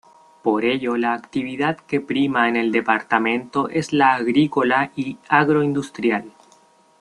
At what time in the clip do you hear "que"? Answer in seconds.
1.77-2.01